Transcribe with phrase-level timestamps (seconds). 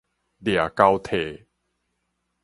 [0.39, 1.45] 掠交替